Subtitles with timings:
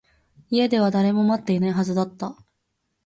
[0.49, 2.35] 家では誰も待っていないはずだった